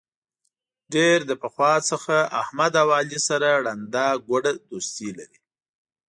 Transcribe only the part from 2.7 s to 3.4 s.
او علي